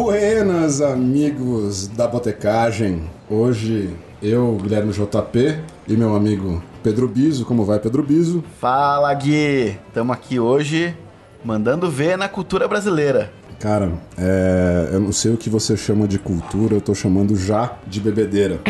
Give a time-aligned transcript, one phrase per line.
[0.00, 3.10] Buenas, amigos da Botecagem.
[3.28, 3.90] Hoje
[4.22, 5.58] eu, Guilherme JP
[5.88, 7.44] e meu amigo Pedro Biso.
[7.44, 8.44] Como vai, Pedro Biso?
[8.60, 9.76] Fala, Gui!
[9.88, 10.96] Estamos aqui hoje
[11.44, 13.32] mandando ver na cultura brasileira.
[13.58, 17.76] Cara, é, eu não sei o que você chama de cultura, eu tô chamando já
[17.84, 18.60] de bebedeira.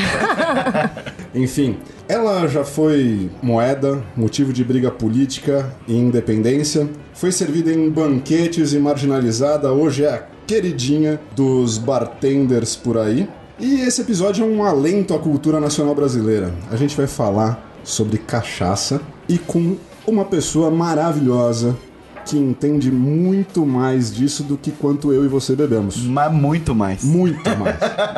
[1.35, 1.77] Enfim,
[2.09, 8.79] ela já foi moeda, motivo de briga política e independência, foi servida em banquetes e
[8.79, 13.29] marginalizada, hoje é a queridinha dos bartenders por aí.
[13.61, 16.55] E esse episódio é um alento à cultura nacional brasileira.
[16.71, 19.77] A gente vai falar sobre cachaça e com
[20.07, 21.77] uma pessoa maravilhosa
[22.25, 25.99] que entende muito mais disso do que quanto eu e você bebemos.
[25.99, 27.05] Mas muito mais.
[27.05, 27.77] Muito mais.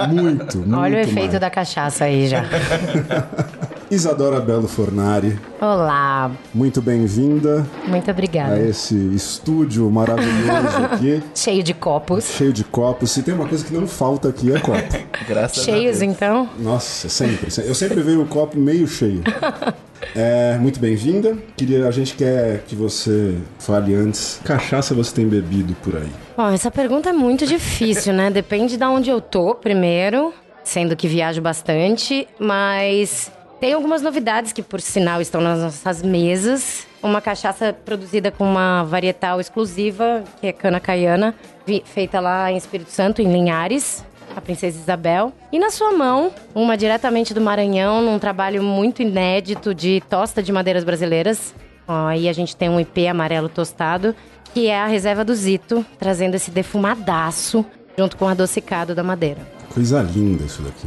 [0.08, 1.40] muito, muito Olha o efeito mais.
[1.40, 2.44] da cachaça aí já.
[3.90, 8.60] Isadora Belo Fornari, Olá, muito bem-vinda muito a obrigada.
[8.60, 12.24] esse estúdio maravilhoso aqui, Cheio de copos.
[12.24, 13.10] cheio de copos.
[13.10, 14.78] Se tem uma coisa que não falta aqui é copo.
[15.26, 16.02] Graças a Cheios, Deus.
[16.14, 16.48] então?
[16.60, 17.48] Nossa, sempre.
[17.66, 19.22] Eu sempre vejo o copo meio cheio.
[20.16, 21.36] É, muito bem-vinda.
[21.54, 24.40] Queria, a gente quer que você fale antes.
[24.42, 26.08] Cachaça você tem bebido por aí?
[26.34, 28.30] Bom, essa pergunta é muito difícil, né?
[28.30, 30.32] Depende de onde eu tô, primeiro,
[30.64, 36.86] sendo que viajo bastante, mas tem algumas novidades que, por sinal, estão nas nossas mesas.
[37.02, 41.34] Uma cachaça produzida com uma varietal exclusiva, que é cana caiana,
[41.84, 44.02] feita lá em Espírito Santo, em Linhares,
[44.34, 45.32] a Princesa Isabel.
[45.52, 50.50] E na sua mão, uma diretamente do Maranhão, num trabalho muito inédito de tosta de
[50.52, 51.54] madeiras brasileiras.
[51.86, 54.14] Aí a gente tem um IP amarelo tostado,
[54.54, 57.64] que é a reserva do Zito, trazendo esse defumadaço
[57.96, 59.40] junto com o adocicado da madeira.
[59.74, 60.86] Coisa linda isso daqui.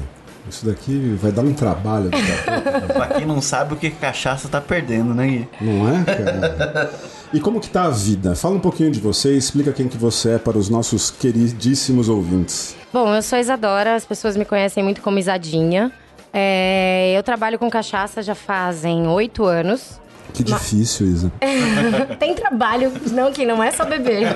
[0.50, 2.10] Isso daqui vai dar um trabalho.
[2.94, 5.50] Pra quem não sabe o que cachaça tá perdendo, né, Gui?
[5.62, 6.94] Não é, cara?
[7.34, 8.36] E como que tá a vida?
[8.36, 12.08] Fala um pouquinho de você e explica quem que você é para os nossos queridíssimos
[12.08, 12.76] ouvintes.
[12.92, 15.92] Bom, eu sou Isadora, as pessoas me conhecem muito como Isadinha.
[16.32, 20.00] É, eu trabalho com cachaça já fazem oito anos.
[20.34, 21.32] Que difícil, Isa.
[22.20, 24.28] Tem trabalho, não que não é só beber.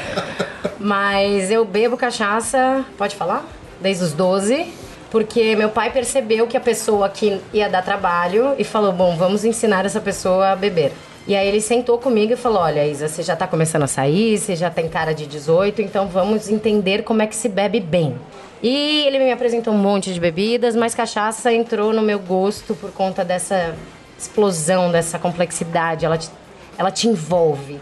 [0.80, 3.44] Mas eu bebo cachaça, pode falar?
[3.80, 4.66] Desde os 12.
[5.10, 9.44] Porque meu pai percebeu que a pessoa que ia dar trabalho e falou: Bom, vamos
[9.44, 10.92] ensinar essa pessoa a beber.
[11.26, 14.38] E aí ele sentou comigo e falou: Olha, Isa, você já tá começando a sair,
[14.38, 18.16] você já tem cara de 18, então vamos entender como é que se bebe bem.
[18.62, 22.90] E ele me apresentou um monte de bebidas, mas cachaça entrou no meu gosto por
[22.90, 23.74] conta dessa
[24.18, 26.04] explosão, dessa complexidade.
[26.04, 26.28] Ela te,
[26.76, 27.80] ela te envolve.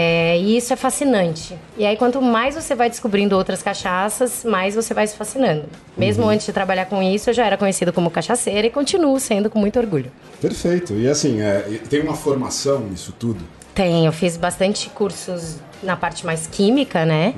[0.00, 1.58] É, e isso é fascinante.
[1.76, 5.64] E aí, quanto mais você vai descobrindo outras cachaças, mais você vai se fascinando.
[5.96, 9.50] Mesmo antes de trabalhar com isso, eu já era conhecida como cachaceira e continuo sendo
[9.50, 10.12] com muito orgulho.
[10.40, 10.92] Perfeito.
[10.92, 13.40] E assim, é, tem uma formação nisso tudo?
[13.74, 17.34] Tem, eu fiz bastante cursos na parte mais química, né?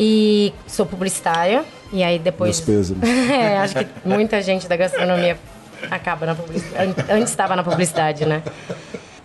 [0.00, 1.62] E sou publicitária.
[1.92, 2.58] E aí depois.
[2.58, 3.02] Pêsames.
[3.28, 5.36] é, acho que muita gente da gastronomia
[5.90, 6.94] acaba na publicidade.
[7.10, 8.42] Antes estava na publicidade, né?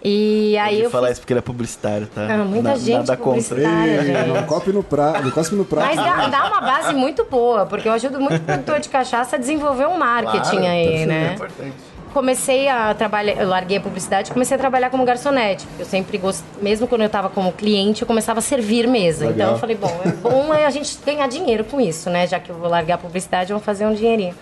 [0.03, 0.89] E aí Pode eu.
[0.91, 2.27] falar fiz- isso porque ele é publicitário, tá?
[2.29, 3.55] Ah, muita Na- gente Nada contra.
[3.55, 4.27] publicitária, gente.
[4.29, 5.87] não cospe no prato, não cospe no prato.
[5.87, 9.39] Mas dá, dá uma base muito boa, porque eu ajudo muito produtor de cachaça a
[9.39, 11.29] desenvolver um marketing Claro, aí, perfeito, né?
[11.29, 11.73] É importante.
[12.13, 15.67] Comecei a trabalhar, eu larguei a publicidade e comecei a trabalhar como garçonete.
[15.77, 19.27] Eu sempre gostei, mesmo quando eu tava como cliente, eu começava a servir mesa.
[19.27, 19.33] Legal.
[19.35, 22.25] Então eu falei, bom, é bom é a gente ganhar dinheiro com isso, né?
[22.25, 24.33] Já que eu vou largar a publicidade, vamos fazer um dinheirinho.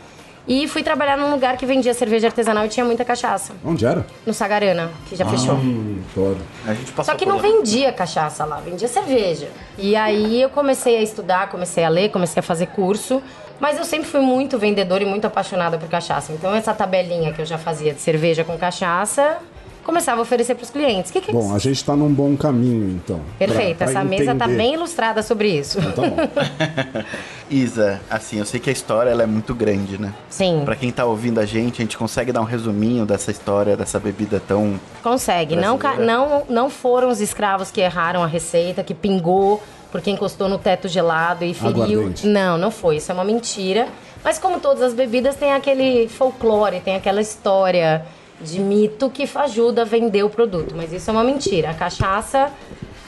[0.47, 3.53] E fui trabalhar num lugar que vendia cerveja artesanal e tinha muita cachaça.
[3.63, 4.05] Onde era?
[4.25, 5.55] No Sagarana, que já fechou.
[5.55, 6.39] Hum, pode.
[6.67, 7.41] A gente passou Só que não lá.
[7.41, 9.49] vendia cachaça lá, vendia cerveja.
[9.77, 13.23] E aí eu comecei a estudar, comecei a ler, comecei a fazer curso.
[13.59, 16.31] Mas eu sempre fui muito vendedora e muito apaixonada por cachaça.
[16.33, 19.37] Então essa tabelinha que eu já fazia de cerveja com cachaça,
[19.85, 21.11] começava a oferecer para os clientes.
[21.11, 23.21] Que que Bom, a gente tá num bom caminho, então.
[23.39, 24.57] Perfeito, Pra- pra essa mesa tá entender.
[24.57, 25.79] bem ilustrada sobre isso.
[25.79, 26.15] Então tá bom.
[27.49, 30.13] Isa, assim, eu sei que a história ela é muito grande, né?
[30.29, 33.77] Sim, Pra quem tá ouvindo a gente, a gente consegue dar um resuminho dessa história,
[33.77, 34.79] dessa bebida tão.
[35.03, 35.55] consegue.
[35.55, 39.61] Não, não, não foram os escravos que erraram a receita, que pingou
[39.91, 41.83] porque encostou no teto gelado e feriu.
[41.83, 42.27] Aguardente.
[42.27, 42.97] Não, não foi.
[42.97, 43.87] Isso é uma mentira.
[44.23, 48.03] Mas como todas as bebidas, tem aquele folclore, tem aquela história
[48.41, 50.75] de mito que ajuda a vender o produto.
[50.75, 51.69] Mas isso é uma mentira.
[51.69, 52.51] A cachaça,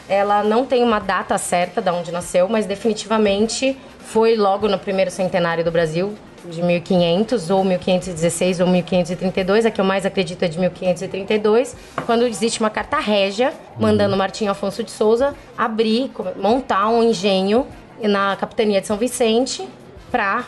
[0.07, 5.11] ela não tem uma data certa de onde nasceu, mas definitivamente foi logo no primeiro
[5.11, 6.15] centenário do Brasil,
[6.45, 11.75] de 1500 ou 1516 ou 1532, a que eu mais acredito é de 1532,
[12.05, 17.67] quando existe uma carta régia mandando Martim Afonso de Souza abrir, montar um engenho
[18.01, 19.67] na capitania de São Vicente
[20.09, 20.45] para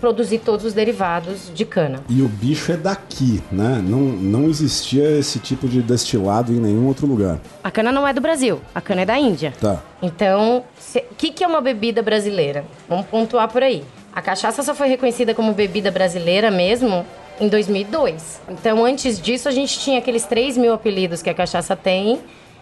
[0.00, 2.00] produzir todos os derivados de cana.
[2.08, 3.82] E o bicho é daqui, né?
[3.84, 7.38] Não, não existia esse tipo de destilado em nenhum outro lugar.
[7.62, 9.52] A cana não é do Brasil, a cana é da Índia.
[9.60, 9.82] Tá.
[10.02, 12.64] Então, o que, que é uma bebida brasileira?
[12.88, 13.84] Vamos pontuar por aí.
[14.14, 17.04] A cachaça só foi reconhecida como bebida brasileira mesmo
[17.40, 18.40] em 2002.
[18.48, 22.20] Então, antes disso, a gente tinha aqueles 3 mil apelidos que a cachaça tem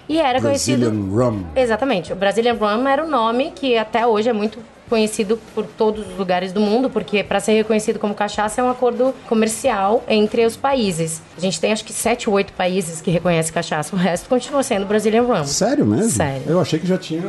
[0.09, 1.15] e era Brazilian conhecido.
[1.15, 1.45] Rum.
[1.55, 2.13] Exatamente.
[2.13, 4.59] O Brazilian Rum era o nome que até hoje é muito
[4.93, 8.69] conhecido por todos os lugares do mundo, porque para ser reconhecido como cachaça é um
[8.69, 11.23] acordo comercial entre os países.
[11.35, 14.63] A gente tem acho que sete ou oito países que reconhecem cachaça, o resto continua
[14.63, 15.45] sendo Brazilian Rum.
[15.45, 16.11] Sério mesmo?
[16.11, 16.43] Sério.
[16.47, 17.23] Eu achei que já tinha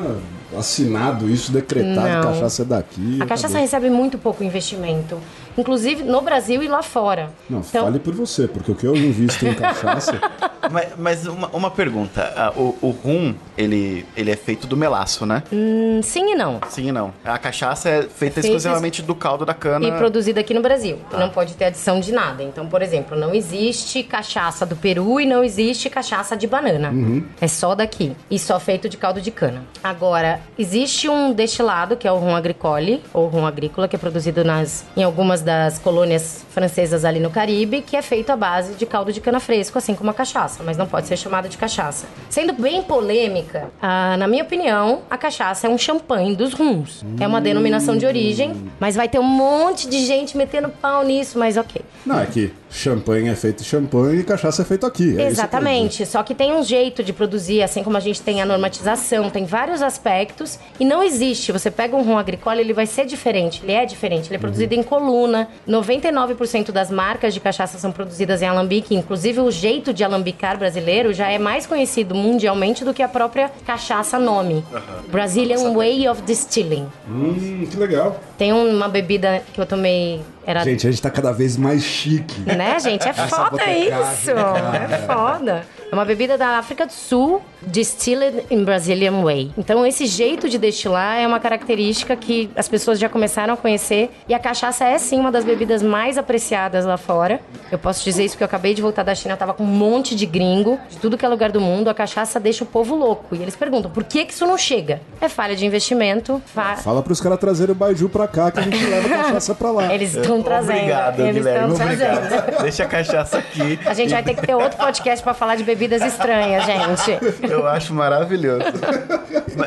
[0.57, 2.33] assinado isso, decretado, Não.
[2.33, 3.17] cachaça é daqui.
[3.21, 3.61] A cachaça acabou.
[3.61, 5.19] recebe muito pouco investimento,
[5.57, 7.29] inclusive no Brasil e lá fora.
[7.50, 10.19] Não, então, fale por você, porque o que eu invisto em cachaça.
[10.71, 12.53] Mas, mas uma, uma pergunta.
[12.55, 15.44] O, o rum, ele, ele é feito do melaço, né?
[15.51, 16.61] hum, sim e não.
[16.69, 17.13] Sim e não.
[17.23, 19.85] A cachaça é feita Feita exclusivamente do caldo da cana.
[19.85, 20.99] E produzida aqui no Brasil.
[21.11, 22.41] Não pode ter adição de nada.
[22.44, 26.94] Então, por exemplo, não existe cachaça do Peru e não existe cachaça de banana.
[27.41, 28.15] É só daqui.
[28.31, 29.63] E só feito de caldo de cana.
[29.83, 34.44] Agora, existe um destilado, que é o rum agricole, ou rum agrícola, que é produzido
[34.44, 38.86] nas, em algumas das colônias francesas ali no Caribe, que é feito à base de
[38.86, 40.63] caldo de cana fresco, assim como a cachaça.
[40.63, 42.07] Mas não pode ser chamada de cachaça.
[42.30, 47.04] Sendo bem polêmica, ah, na minha opinião, a cachaça é um champanhe dos rums.
[47.19, 51.38] É uma denominação de origem, mas vai ter um monte de gente metendo pau nisso,
[51.40, 51.81] mas ok.
[52.06, 55.19] Não, é que champanhe é feito champanhe e cachaça é feito aqui.
[55.19, 56.05] É Exatamente.
[56.05, 59.45] Só que tem um jeito de produzir, assim como a gente tem a normatização, tem
[59.45, 61.51] vários aspectos e não existe.
[61.51, 63.61] Você pega um rum agricole, ele vai ser diferente.
[63.63, 64.27] Ele é diferente.
[64.27, 65.47] Ele é produzido em coluna.
[65.67, 68.95] 99% das marcas de cachaça são produzidas em alambique.
[68.95, 73.51] Inclusive, o jeito de alambicar brasileiro já é mais conhecido mundialmente do que a própria
[73.65, 74.63] cachaça nome.
[75.09, 76.87] Brazilian Way of Distilling.
[77.07, 78.19] Hum, que legal.
[78.37, 80.21] Tem uma bebida que eu tomei.
[80.45, 82.42] Era Gente, a gente tá cada vez mais chique.
[82.42, 83.07] né, gente?
[83.07, 84.34] É foda isso.
[84.34, 84.88] cara.
[84.92, 85.66] É foda.
[85.94, 89.51] É uma bebida da África do Sul, distilled in Brazilian way.
[89.56, 94.10] Então, esse jeito de destilar é uma característica que as pessoas já começaram a conhecer.
[94.28, 97.40] E a cachaça é, sim, uma das bebidas mais apreciadas lá fora.
[97.72, 99.68] Eu posso dizer isso porque eu acabei de voltar da China, eu tava com um
[99.68, 101.90] monte de gringo, de tudo que é lugar do mundo.
[101.90, 103.36] A cachaça deixa o povo louco.
[103.36, 105.00] E eles perguntam, por que que isso não chega?
[105.22, 106.42] É falha de investimento.
[106.48, 109.54] fa- Fala pros caras trazerem o Baiju pra cá que a gente leva a cachaça
[109.54, 109.94] pra lá.
[109.94, 110.78] Eles estão trazendo.
[110.80, 111.72] Obrigado, Eles Guilherme.
[111.74, 112.18] estão trazendo.
[112.18, 112.62] Obrigado.
[112.63, 113.80] Deixa a cachaça aqui.
[113.86, 117.19] A gente vai ter que ter outro podcast pra falar de bebidas estranhas, gente.
[117.50, 118.63] Eu acho maravilhoso.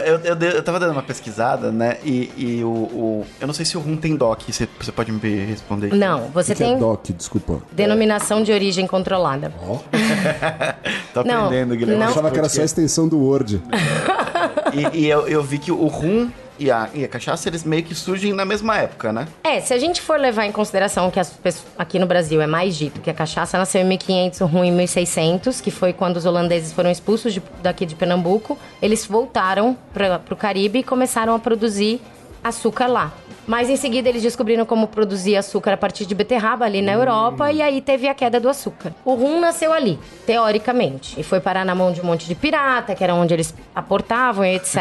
[0.04, 1.98] Eu, eu, eu tava dando uma pesquisada, né?
[2.04, 4.52] E, e o, o- Eu não sei se o rum tem DOC.
[4.52, 5.94] Você, você pode me responder?
[5.94, 7.60] Não, você que é tem DOC, desculpa.
[7.72, 9.52] denominação de origem controlada.
[9.62, 9.78] Ó,
[11.14, 11.92] Tô Não, aprendendo, Guilherme.
[11.94, 12.08] eu não.
[12.12, 13.62] achava que era só a extensão do Word.
[14.72, 17.82] E, e eu, eu vi que o rum e a, e a cachaça, eles meio
[17.82, 19.28] que surgem na mesma época, né?
[19.44, 22.46] É, se a gente for levar em consideração que as pessoas, aqui no Brasil é
[22.46, 26.16] mais dito que a cachaça nasceu em 1500, o rum em 1600, que foi quando
[26.16, 31.34] os holandeses foram expulsos de- daqui de Pernambuco, eles voltaram para o Caribe e começaram
[31.34, 32.00] a produzir
[32.42, 33.12] açúcar lá.
[33.46, 37.52] Mas em seguida eles descobriram como produzir açúcar a partir de beterraba ali na Europa
[37.52, 38.92] e aí teve a queda do açúcar.
[39.04, 42.94] O rum nasceu ali, teoricamente, e foi parar na mão de um monte de pirata,
[42.94, 44.76] que era onde eles aportavam e etc.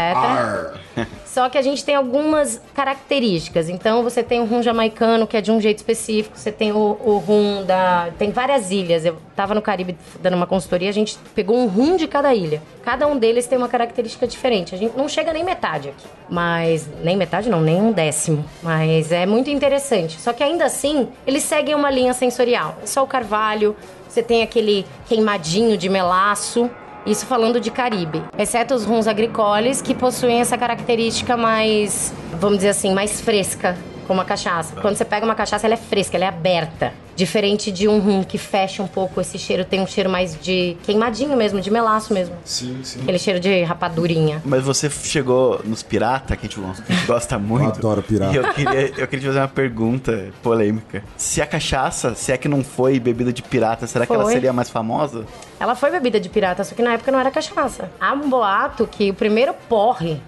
[1.25, 3.69] Só que a gente tem algumas características.
[3.69, 6.37] Então você tem o rum jamaicano, que é de um jeito específico.
[6.37, 8.09] Você tem o, o rum da.
[8.17, 9.05] Tem várias ilhas.
[9.05, 12.61] Eu tava no Caribe dando uma consultoria, a gente pegou um rum de cada ilha.
[12.83, 14.73] Cada um deles tem uma característica diferente.
[14.73, 16.07] A gente não chega nem metade aqui.
[16.29, 16.87] Mas.
[17.03, 18.45] Nem metade não, nem um décimo.
[18.61, 20.19] Mas é muito interessante.
[20.19, 22.77] Só que ainda assim, eles seguem uma linha sensorial.
[22.81, 23.75] É só o carvalho,
[24.07, 26.69] você tem aquele queimadinho de melaço.
[27.05, 28.23] Isso falando de Caribe.
[28.37, 34.21] Exceto os rums agricoles, que possuem essa característica mais, vamos dizer assim, mais fresca, como
[34.21, 34.75] a cachaça.
[34.81, 36.93] Quando você pega uma cachaça, ela é fresca, ela é aberta.
[37.15, 40.75] Diferente de um rum que fecha um pouco esse cheiro, tem um cheiro mais de
[40.83, 42.35] queimadinho mesmo, de melaço mesmo.
[42.43, 43.01] Sim, sim.
[43.01, 44.41] Aquele cheiro de rapadurinha.
[44.43, 46.59] Mas você chegou nos pirata, que a gente,
[47.07, 47.77] gosta muito.
[47.77, 48.33] adoro pirata.
[48.33, 51.03] E eu queria, eu queria te fazer uma pergunta polêmica.
[51.15, 54.33] Se a cachaça, se é que não foi bebida de pirata, será que ela Foi.
[54.33, 55.25] seria mais famosa?
[55.57, 57.89] Ela foi bebida de pirata, só que na época não era cachaça.
[57.99, 60.21] Há um boato que o primeiro porre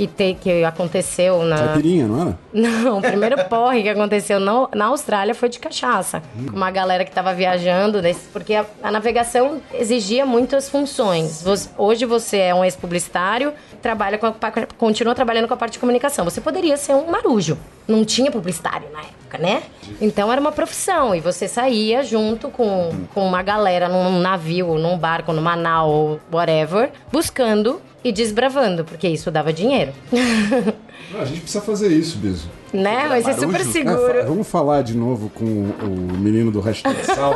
[0.00, 1.56] que, te, que aconteceu na.
[1.56, 2.38] Caipirinha, não era?
[2.52, 6.22] Não, o primeiro porre que aconteceu no- na Austrália foi de cachaça.
[6.50, 11.42] Com uma galera que tava viajando, nesse- porque a, a navegação exigia muitas funções.
[11.42, 13.52] Você- hoje você é um ex-publicitário,
[13.82, 14.34] trabalha com a,
[14.78, 16.24] continua trabalhando com a parte de comunicação.
[16.24, 17.56] Você poderia ser um marujo.
[17.86, 19.62] Não tinha publicitário na época, né?
[20.00, 21.14] Então era uma profissão.
[21.14, 26.90] E você saía junto com, com uma galera num navio, num barco, numa nau, whatever,
[27.12, 29.92] buscando e desbravando, porque isso dava dinheiro.
[31.12, 32.48] Não, a gente precisa fazer isso, Biso.
[32.72, 33.06] Né?
[33.08, 34.24] Vai ser super É, fa- seguro.
[34.28, 37.34] vamos falar de novo com o menino do hashtag sal,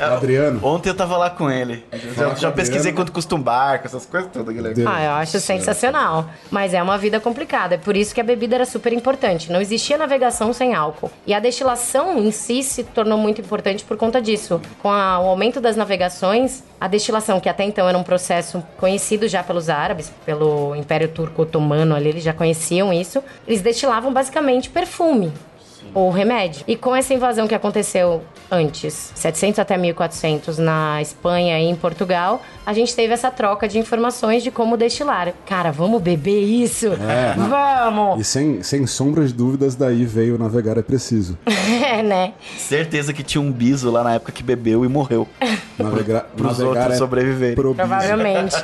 [0.00, 0.60] o Adriano.
[0.64, 1.84] Ontem eu tava lá com ele.
[2.14, 2.96] Fala Já, com já a pesquisei Adriana.
[2.96, 4.84] quanto custa um barco, essas coisas todas, Guilherme.
[4.86, 6.30] Ah, eu acho sensacional.
[6.48, 7.74] Mas é uma vida complicada.
[7.74, 9.50] É por isso que a bebida era super importante.
[9.50, 11.10] Não existia navegação sem álcool.
[11.26, 14.60] E a destilação em si se tornou muito importante por conta disso.
[14.80, 19.26] Com a- o aumento das navegações, a destilação, que até então era um processo conhecido
[19.26, 24.70] já pelos árabes, pelo Império Turco Otomano ali, eles já conheciam isso, eles destilavam basicamente
[24.70, 25.32] perfume
[25.94, 26.64] ou remédio.
[26.66, 32.42] E com essa invasão que aconteceu antes, 700 até 1400 na Espanha e em Portugal,
[32.64, 35.32] a gente teve essa troca de informações de como destilar.
[35.46, 36.88] Cara, vamos beber isso?
[36.88, 37.34] É.
[37.36, 38.20] Vamos!
[38.20, 41.38] E sem, sem sombra de dúvidas, daí veio o Navegar é Preciso.
[41.88, 42.32] É, né?
[42.56, 45.28] Certeza que tinha um biso lá na época que bebeu e morreu.
[45.78, 47.54] Navegar, Pros navegar outros é sobreviverem.
[47.54, 48.56] Provavelmente.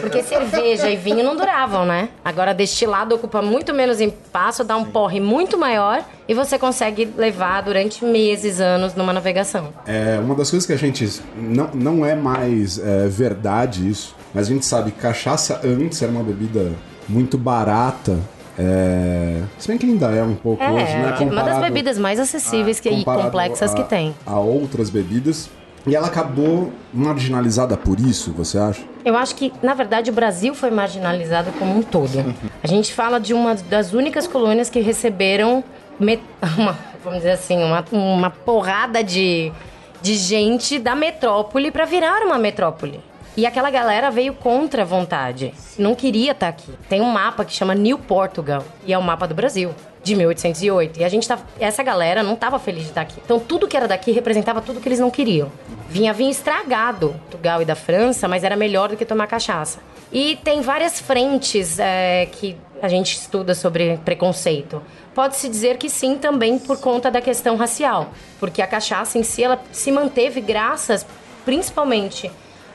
[0.00, 2.08] Porque cerveja e vinho não duravam, né?
[2.24, 7.60] Agora, destilado ocupa muito menos espaço, dá um porre muito maior e você consegue levar
[7.62, 9.70] durante meses, anos numa navegação.
[9.84, 11.20] É, uma das coisas que a gente.
[11.36, 16.10] Não, não é mais é, verdade isso, mas a gente sabe que cachaça antes era
[16.12, 16.70] uma bebida
[17.08, 18.16] muito barata.
[18.56, 20.98] É, se bem que ainda é um pouco É, hoje, né?
[21.02, 24.14] uma das comparado- bebidas mais acessíveis que, e comparado complexas a- que tem.
[24.24, 25.50] A outras bebidas.
[25.84, 28.82] E ela acabou marginalizada por isso, você acha?
[29.04, 32.24] Eu acho que, na verdade, o Brasil foi marginalizado como um todo.
[32.62, 35.64] A gente fala de uma das únicas colônias que receberam,
[36.02, 36.22] met-
[36.58, 39.52] uma, vamos dizer assim, uma, uma porrada de,
[40.00, 43.00] de gente da metrópole para virar uma metrópole.
[43.34, 45.54] E aquela galera veio contra a vontade.
[45.78, 46.70] Não queria estar aqui.
[46.86, 48.62] Tem um mapa que chama New Portugal.
[48.86, 49.74] E é o mapa do Brasil.
[50.02, 51.00] De 1808.
[51.00, 53.18] E a gente tá, essa galera não estava feliz de estar aqui.
[53.24, 55.50] Então tudo que era daqui representava tudo que eles não queriam.
[55.88, 59.78] Vinha vinho estragado, Portugal e da França, mas era melhor do que tomar cachaça.
[60.12, 64.82] E tem várias frentes é, que a gente estuda sobre preconceito.
[65.14, 68.12] Pode-se dizer que sim, também por conta da questão racial.
[68.40, 71.06] Porque a cachaça em si, ela se manteve graças,
[71.44, 72.30] principalmente,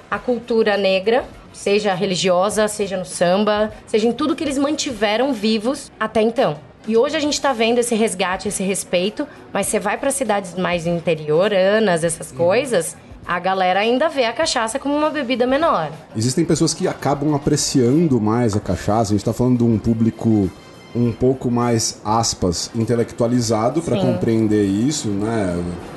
[0.09, 5.91] à cultura negra, seja religiosa, seja no samba, seja em tudo que eles mantiveram vivos
[5.99, 6.57] até então.
[6.87, 10.55] E hoje a gente está vendo esse resgate, esse respeito, mas você vai para cidades
[10.55, 12.95] mais interioranas, essas coisas,
[13.27, 15.91] a galera ainda vê a cachaça como uma bebida menor.
[16.15, 19.11] Existem pessoas que acabam apreciando mais a cachaça.
[19.11, 20.49] A gente tá falando de um público
[20.97, 25.55] um pouco mais, aspas, intelectualizado para compreender isso, né?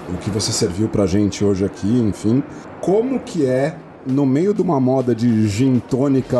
[0.08, 2.42] O que você serviu pra gente hoje aqui, enfim.
[2.80, 3.76] Como que é,
[4.06, 6.38] no meio de uma moda de gin tônica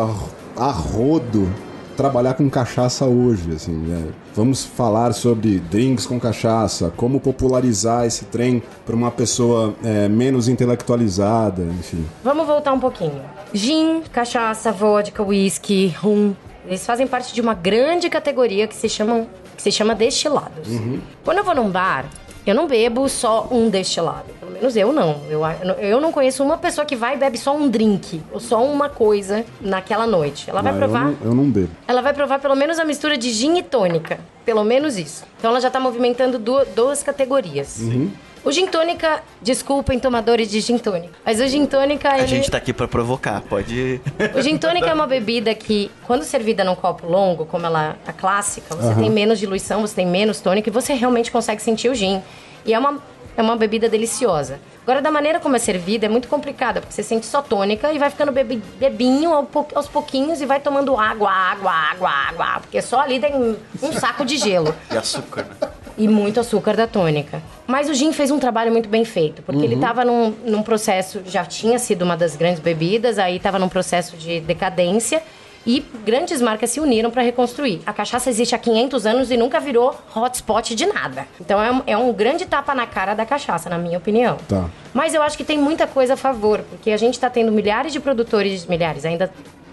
[0.57, 1.49] a rodo,
[1.97, 4.09] trabalhar com cachaça hoje, assim, né?
[4.35, 10.49] Vamos falar sobre drinks com cachaça, como popularizar esse trem para uma pessoa é, menos
[10.49, 12.05] intelectualizada, enfim.
[12.25, 13.21] Vamos voltar um pouquinho.
[13.53, 16.33] Gin, cachaça, vodka, whisky, rum.
[16.67, 19.27] Eles fazem parte de uma grande categoria que se, chamam,
[19.57, 20.69] que se chama destilados.
[21.25, 22.05] Quando eu vou num bar,
[22.47, 24.25] eu não bebo só um destilado.
[24.41, 25.21] Pelo menos eu não.
[25.29, 25.43] Eu,
[25.79, 28.21] eu não conheço uma pessoa que vai e bebe só um drink.
[28.33, 30.49] Ou só uma coisa naquela noite.
[30.49, 31.03] Ela vai Não, provar...
[31.05, 31.71] Eu não, eu não bebo.
[31.87, 34.19] Ela vai provar pelo menos a mistura de gin e tônica.
[34.45, 35.25] Pelo menos isso.
[35.39, 37.79] Então ela já tá movimentando du- duas categorias.
[38.43, 42.27] O gin tônica, desculpem tomadores de gin tônica, mas o gin tônica A ele...
[42.27, 44.01] gente tá aqui pra provocar, pode.
[44.35, 48.13] O gin tônica é uma bebida que, quando servida num copo longo, como ela a
[48.15, 51.95] clássica, você tem menos diluição, você tem menos tônica e você realmente consegue sentir o
[51.95, 52.23] gin.
[52.65, 52.99] E é uma,
[53.37, 54.59] é uma bebida deliciosa.
[54.83, 57.99] Agora, da maneira como é servida, é muito complicada, porque você sente só tônica e
[57.99, 59.33] vai ficando bebi- bebinho
[59.75, 63.93] aos pouquinhos e vai tomando água, água, água, água, porque só ali tem um- um
[63.93, 65.69] saco de gelo E açúcar, né?
[66.01, 67.43] E muito açúcar da tônica.
[67.67, 71.21] Mas o gin fez um trabalho muito bem feito, porque ele estava num, num processo,
[71.27, 75.23] já tinha sido uma das grandes bebidas, aí estava num processo de decadência
[75.67, 77.83] e grandes marcas se uniram para reconstruir.
[77.85, 81.27] A cachaça existe há 500 anos e nunca virou hotspot de nada.
[81.39, 84.39] Então é um, é um grande tapa na cara da cachaça, na minha opinião.
[84.49, 84.71] Tá.
[84.95, 87.93] Mas eu acho que tem muita coisa a favor, porque a gente está tendo milhares
[87.93, 89.31] de produtores, milhares, ainda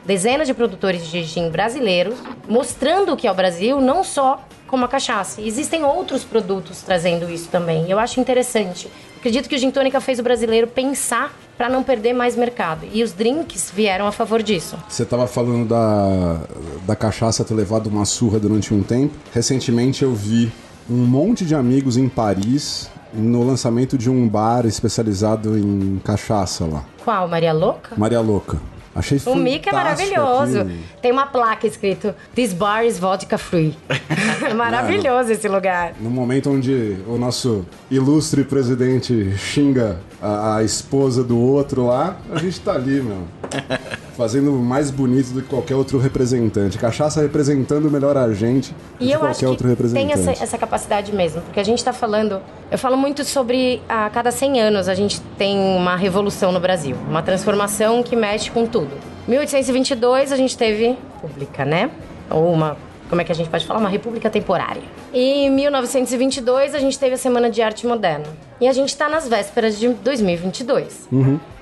[0.07, 4.85] dezenas de produtores de gin brasileiros, mostrando o que é o Brasil, não só como
[4.85, 5.41] a cachaça.
[5.41, 7.89] Existem outros produtos trazendo isso também.
[7.89, 8.89] Eu acho interessante.
[9.17, 12.87] Acredito que o gin tônica fez o brasileiro pensar para não perder mais mercado.
[12.93, 14.77] E os drinks vieram a favor disso.
[14.87, 16.41] Você tava falando da,
[16.85, 19.13] da cachaça ter levado uma surra durante um tempo.
[19.33, 20.51] Recentemente eu vi
[20.89, 26.85] um monte de amigos em Paris no lançamento de um bar especializado em cachaça lá.
[27.03, 27.27] Qual?
[27.27, 27.95] Maria Louca?
[27.97, 28.57] Maria Louca.
[28.97, 30.61] Achei O Mickey é maravilhoso.
[30.61, 30.79] aquilo.
[31.01, 33.77] Tem uma placa escrito This bar is vodka free.
[34.55, 35.93] maravilhoso esse lugar.
[35.99, 42.38] No momento onde o nosso ilustre presidente xinga a, a esposa do outro lá, a
[42.39, 43.24] gente tá ali, meu.
[44.17, 46.75] fazendo mais bonito do que qualquer outro representante.
[46.79, 50.12] Cachaça representando melhor a gente do E que eu qualquer acho que outro representante.
[50.12, 52.41] tem essa, essa capacidade mesmo, porque a gente está falando.
[52.71, 56.97] Eu falo muito sobre a cada 100 anos a gente tem uma revolução no Brasil,
[57.07, 58.89] uma transformação que mexe com tudo.
[59.27, 61.91] 1822 a gente teve república, né?
[62.29, 62.75] Ou uma.
[63.09, 63.79] Como é que a gente pode falar?
[63.79, 64.83] Uma república temporária.
[65.13, 68.25] E em 1922 a gente teve a Semana de Arte Moderna.
[68.59, 71.07] E a gente está nas vésperas de 2022.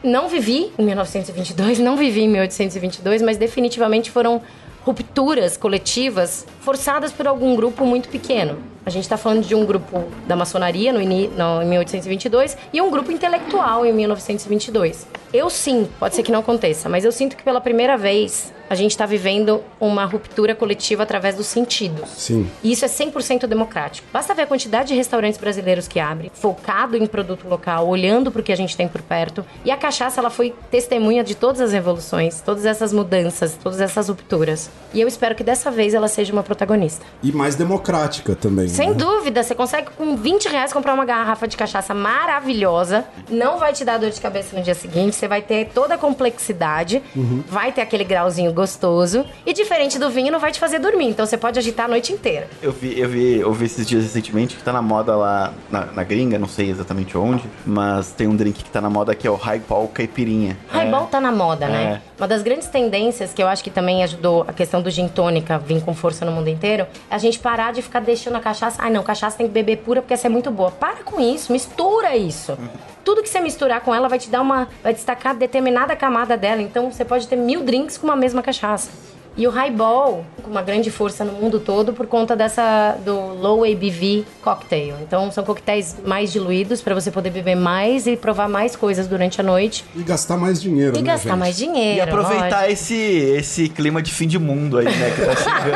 [0.04, 4.42] Não vivi em 1922, não vivi em 1822, mas definitivamente foram
[4.86, 8.58] rupturas coletivas forçadas por algum grupo muito pequeno.
[8.86, 12.92] A gente está falando de um grupo da maçonaria no, no, em 1822 e um
[12.92, 15.08] grupo intelectual em 1922.
[15.34, 18.76] Eu sim, pode ser que não aconteça, mas eu sinto que pela primeira vez a
[18.76, 22.10] gente está vivendo uma ruptura coletiva através dos sentidos.
[22.10, 22.50] Sim.
[22.64, 24.08] E isso é 100% democrático.
[24.12, 28.42] Basta ver a quantidade de restaurantes brasileiros que abrem, focado em produto local, olhando para
[28.42, 29.46] o que a gente tem por perto.
[29.64, 34.10] E a cachaça, ela foi testemunha de todas as revoluções, todas essas mudanças, todas essas
[34.10, 34.70] rupturas.
[34.94, 37.06] E eu espero que dessa vez ela seja uma protagonista.
[37.22, 38.68] E mais democrática também.
[38.68, 38.96] Sem né?
[38.96, 43.06] dúvida, você consegue com 20 reais comprar uma garrafa de cachaça maravilhosa.
[43.30, 45.16] Não vai te dar dor de cabeça no dia seguinte.
[45.16, 47.04] Você vai ter toda a complexidade.
[47.48, 49.24] Vai ter aquele grauzinho gostoso.
[49.46, 51.10] E diferente do vinho, não vai te fazer dormir.
[51.10, 52.48] Então você pode agitar a noite inteira.
[52.62, 55.86] Eu vi, eu vi, eu vi esses dias recentemente que tá na moda lá na,
[55.88, 59.28] na gringa, não sei exatamente onde, mas tem um drink que tá na moda que
[59.28, 60.58] é o Highball Caipirinha.
[60.70, 61.70] Highball tá na moda, É.
[61.70, 62.02] né?
[62.18, 65.58] Uma das grandes tendências que eu acho que também ajudou a questão do gin tônica
[65.60, 68.82] vir com força no mundo inteiro é a gente parar de ficar deixando a cachaça.
[68.82, 70.72] Ai, não, cachaça tem que beber pura porque essa é muito boa.
[70.72, 72.58] Para com isso, mistura isso.
[73.06, 74.68] Tudo que você misturar com ela vai te dar uma.
[74.82, 76.62] vai destacar determinada camada dela.
[76.62, 79.15] Então você pode ter mil drinks com uma mesma cachaça.
[79.38, 83.66] E o highball, com uma grande força no mundo todo por conta dessa do low
[83.66, 84.96] ABV cocktail.
[85.02, 89.42] Então são coquetéis mais diluídos para você poder beber mais e provar mais coisas durante
[89.42, 91.40] a noite E gastar mais dinheiro, e né, gastar gente?
[91.40, 91.98] mais dinheiro.
[91.98, 92.72] E aproveitar lógico.
[92.72, 95.76] esse, esse clima de fim de mundo aí, né, que tá chegando.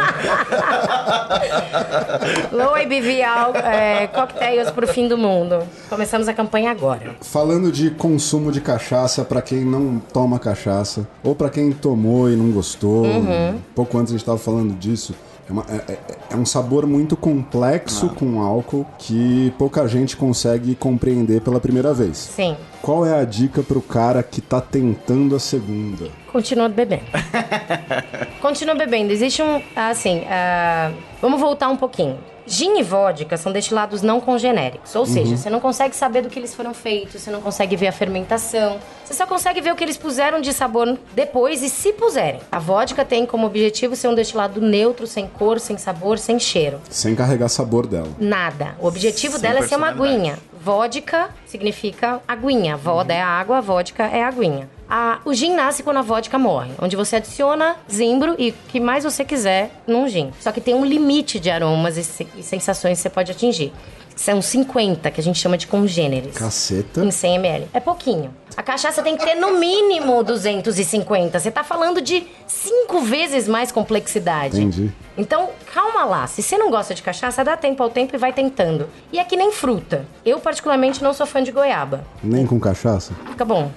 [2.55, 5.59] Low ABV al- é, cocktails pro fim do mundo.
[5.89, 7.15] Começamos a campanha agora.
[7.21, 12.35] Falando de consumo de cachaça pra quem não toma cachaça, ou pra quem tomou e
[12.35, 13.48] não gostou, Uhum.
[13.75, 15.13] Pouco antes a gente tava falando disso.
[15.47, 15.99] É, uma- é- é-
[16.31, 18.15] é um sabor muito complexo Ah.
[18.15, 22.17] com álcool que pouca gente consegue compreender pela primeira vez.
[22.17, 22.55] Sim.
[22.81, 26.09] Qual é a dica pro cara que tá tentando a segunda?
[26.31, 27.03] Continua bebendo.
[28.41, 29.11] Continua bebendo.
[29.11, 29.61] Existe um.
[29.75, 32.17] Assim, ah, vamos voltar um pouquinho.
[32.49, 34.95] Gin e vodka são destilados não congenéricos.
[34.95, 37.87] Ou seja, você não consegue saber do que eles foram feitos, você não consegue ver
[37.87, 38.79] a fermentação.
[39.05, 42.41] Você só consegue ver o que eles puseram de sabor depois e se puserem.
[42.51, 46.79] A vodka tem como objetivo ser um destilado neutro, sem cor, sem sabor, sem cheiro.
[46.89, 48.09] Sem carregar sabor dela.
[48.17, 48.75] Nada.
[48.79, 50.39] O objetivo Sem dela é ser uma aguinha.
[50.59, 52.77] Vodka significa aguinha.
[52.77, 54.69] Voda é água, vodka é aguinha.
[54.89, 58.79] A- o gin nasce quando a vodka morre, onde você adiciona zimbro e o que
[58.79, 60.31] mais você quiser num gin.
[60.39, 63.71] Só que tem um limite de aromas e, se- e sensações que você pode atingir.
[64.19, 66.35] São 50, que a gente chama de congêneres.
[66.35, 67.05] Caceta.
[67.05, 67.67] Em 100 ml.
[67.73, 68.33] É pouquinho.
[68.57, 71.39] A cachaça tem que ter no mínimo 250.
[71.39, 74.57] Você tá falando de cinco vezes mais complexidade.
[74.57, 74.91] Entendi.
[75.17, 76.27] Então, calma lá.
[76.27, 78.89] Se você não gosta de cachaça, dá tempo ao tempo e vai tentando.
[79.11, 80.05] E é que nem fruta.
[80.25, 82.03] Eu, particularmente, não sou fã de goiaba.
[82.23, 83.13] Nem com cachaça?
[83.29, 83.71] Fica bom.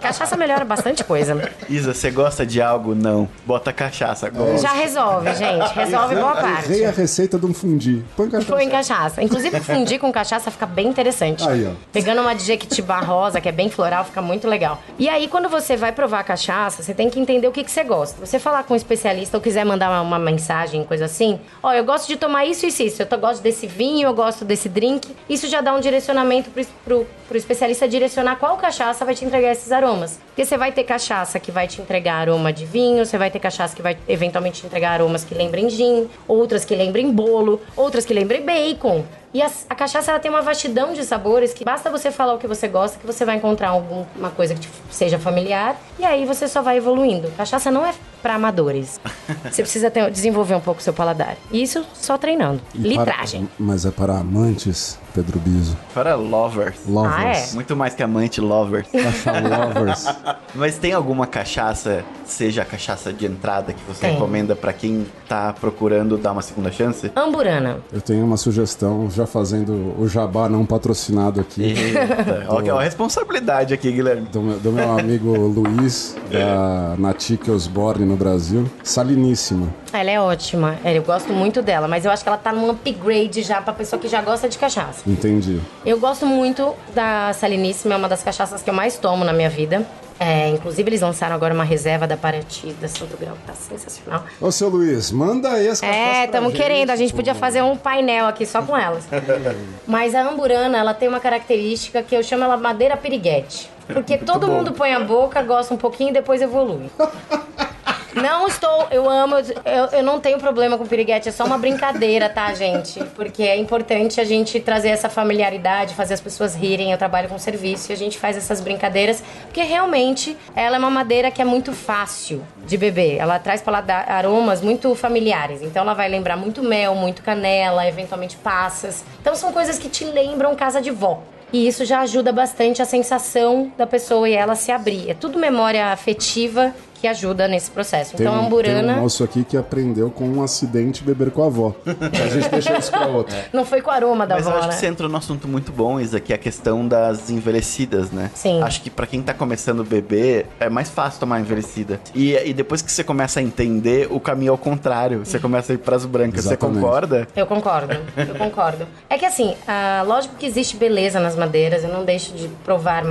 [0.00, 1.50] cachaça melhora bastante coisa.
[1.68, 2.94] Isa, você gosta de algo?
[2.94, 3.28] Não.
[3.46, 4.56] Bota cachaça agora.
[4.58, 5.74] Já resolve, gente.
[5.74, 6.70] Resolve boa parte.
[6.70, 8.04] Errei a receita de um fundi.
[8.16, 8.52] Põe cachaça.
[8.52, 9.22] Põe cachaça.
[9.26, 11.46] Inclusive, fundir com cachaça fica bem interessante.
[11.48, 11.70] Aí, ó.
[11.92, 14.80] Pegando uma de jequitibá rosa, que é bem floral, fica muito legal.
[14.98, 17.70] E aí, quando você vai provar a cachaça, você tem que entender o que, que
[17.70, 18.24] você gosta.
[18.24, 21.84] Você falar com um especialista ou quiser mandar uma, uma mensagem, coisa assim, ó, eu
[21.84, 23.02] gosto de tomar isso, isso, isso.
[23.02, 25.08] Eu tô- gosto desse vinho, eu gosto desse drink.
[25.28, 29.50] Isso já dá um direcionamento pro, pro, pro especialista direcionar qual cachaça vai te entregar
[29.52, 30.18] esses aromas.
[30.28, 33.38] Porque você vai ter cachaça que vai te entregar aroma de vinho, você vai ter
[33.38, 38.04] cachaça que vai eventualmente te entregar aromas que lembrem gin, outras que lembrem bolo, outras
[38.04, 39.04] que lembrem bacon.
[39.34, 42.38] E a, a cachaça ela tem uma vastidão de sabores que basta você falar o
[42.38, 46.24] que você gosta que você vai encontrar alguma coisa que te seja familiar e aí
[46.24, 47.30] você só vai evoluindo.
[47.36, 48.98] Cachaça não é pra amadores.
[49.52, 51.36] Você precisa ter- desenvolver um pouco o seu paladar.
[51.52, 52.60] E isso só treinando.
[52.74, 53.48] E para- Litragem.
[53.58, 55.76] Mas é para amantes, Pedro Biso.
[55.94, 56.76] Para lovers.
[56.88, 57.14] Lovers.
[57.16, 57.54] Ah, é?
[57.54, 58.88] Muito mais que amante, lovers.
[58.92, 60.06] Lovers.
[60.54, 64.12] Mas tem alguma cachaça, seja a cachaça de entrada, que você Tem.
[64.12, 67.10] recomenda pra quem tá procurando dar uma segunda chance?
[67.14, 67.78] Amburana.
[67.92, 71.62] Eu tenho uma sugestão, já fazendo o jabá não patrocinado aqui.
[71.62, 74.28] Eita, olha a responsabilidade aqui, Guilherme.
[74.32, 78.68] Do meu, do meu amigo Luiz, da Natique Osborne, no no Brasil.
[78.82, 79.68] Saliníssima.
[79.98, 80.76] Ela é ótima.
[80.84, 83.72] É, Eu gosto muito dela, mas eu acho que ela tá num upgrade já pra
[83.72, 85.02] pessoa que já gosta de cachaça.
[85.06, 85.60] Entendi.
[85.84, 89.50] Eu gosto muito da Saliníssima, é uma das cachaças que eu mais tomo na minha
[89.50, 89.86] vida.
[90.18, 94.24] É, inclusive, eles lançaram agora uma reserva da Paraty, da Santo Grau, que tá sensacional.
[94.40, 96.88] Ô, seu Luiz, manda aí as cachaças É, estamos querendo.
[96.90, 99.04] A gente podia fazer um painel aqui só com elas.
[99.86, 103.70] Mas a amburana, ela tem uma característica que eu chamo ela madeira piriguete.
[103.86, 104.54] Porque todo bom.
[104.54, 106.90] mundo põe a boca, gosta um pouquinho e depois evolui.
[108.16, 112.30] Não estou, eu amo, eu, eu não tenho problema com piriguete, é só uma brincadeira,
[112.30, 112.98] tá, gente?
[113.14, 116.90] Porque é importante a gente trazer essa familiaridade, fazer as pessoas rirem.
[116.90, 120.88] Eu trabalho com serviço e a gente faz essas brincadeiras, porque realmente ela é uma
[120.88, 123.18] madeira que é muito fácil de beber.
[123.18, 128.36] Ela traz paladar, aromas muito familiares, então ela vai lembrar muito mel, muito canela, eventualmente
[128.38, 129.04] passas.
[129.20, 131.22] Então são coisas que te lembram casa de vó.
[131.52, 135.10] E isso já ajuda bastante a sensação da pessoa e ela se abrir.
[135.10, 136.74] É tudo memória afetiva
[137.06, 138.16] que ajuda nesse processo.
[138.16, 141.30] Tem, então a um- amburana tem um moço aqui que aprendeu com um acidente beber
[141.30, 141.72] com a avó.
[141.86, 143.46] A gente deixa isso pra outra.
[143.52, 144.74] não foi com o aroma da Mas eu avó, acho né?
[144.74, 148.30] que você entrou num assunto muito bom, Isa, que é a questão das envelhecidas, né?
[148.34, 148.60] Sim.
[148.62, 152.00] Acho que pra quem tá começando a beber, é mais fácil tomar envelhecida.
[152.14, 155.24] E, e depois que você começa a entender, o caminho é ao contrário.
[155.24, 156.44] Você começa a ir pras brancas.
[156.46, 156.74] Exatamente.
[156.76, 157.28] Você concorda?
[157.36, 158.86] Eu concordo, eu concordo.
[159.08, 163.04] É que assim, ah, lógico que existe beleza nas madeiras, eu não deixo de provar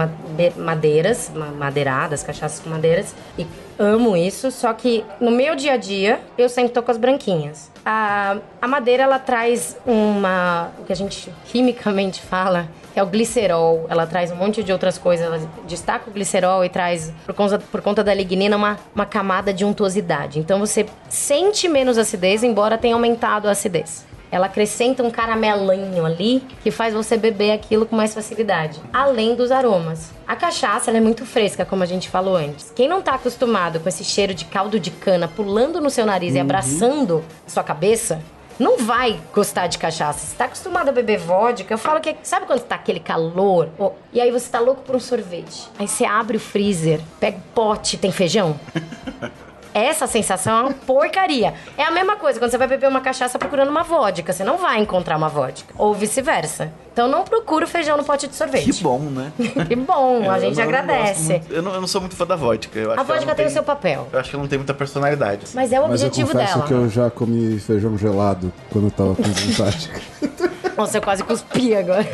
[0.58, 3.46] madeiras, ma- madeiradas, cachaças com madeiras, e
[3.78, 7.72] amo isso, só que no meu dia a dia eu sempre tô com as branquinhas.
[7.86, 13.86] A, a madeira ela traz uma, o que a gente quimicamente fala, é o glicerol.
[13.90, 15.26] Ela traz um monte de outras coisas.
[15.26, 19.54] Ela destaca o glicerol e traz, por conta, por conta da lignina, uma, uma camada
[19.54, 20.40] de untuosidade.
[20.40, 24.06] Então você sente menos acidez, embora tenha aumentado a acidez.
[24.36, 29.50] Ela acrescenta um caramelinho ali que faz você beber aquilo com mais facilidade, além dos
[29.50, 30.12] aromas.
[30.28, 32.70] A cachaça ela é muito fresca, como a gente falou antes.
[32.76, 36.36] Quem não tá acostumado com esse cheiro de caldo de cana pulando no seu nariz
[36.36, 38.22] e abraçando a sua cabeça,
[38.60, 40.28] não vai gostar de cachaça.
[40.28, 42.14] Você tá acostumado a beber vodka, eu falo que.
[42.22, 43.70] Sabe quando tá aquele calor?
[43.80, 45.70] Ó, e aí você tá louco por um sorvete.
[45.80, 48.60] Aí você abre o freezer, pega o pote, tem feijão.
[49.76, 51.54] Essa sensação é uma porcaria.
[51.78, 54.32] É a mesma coisa quando você vai beber uma cachaça procurando uma vodka.
[54.32, 55.74] Você não vai encontrar uma vodka.
[55.78, 56.72] Ou vice-versa.
[56.94, 58.72] Então não procura o feijão no pote de sorvete.
[58.72, 59.34] Que bom, né?
[59.68, 61.30] Que bom, a Eu gente não- não gosto agradece.
[61.34, 62.80] muito- eu, não, eu não sou muito fã da vodka.
[62.80, 64.08] Eu acho A vodka não tem o seu papel.
[64.14, 65.46] Eu acho que ela não tem muita personalidade.
[65.54, 66.68] Mas é o Mas eu objetivo confesso dela.
[66.68, 69.92] que eu já comi feijão gelado quando eu tava com vontade.
[70.78, 72.08] Nossa, eu quase cuspi agora.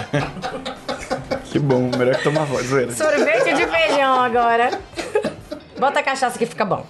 [1.45, 2.91] Que bom, melhor que tomar vodka.
[2.91, 4.71] Sorvete de feijão agora.
[5.81, 6.85] Bota a cachaça que fica bom.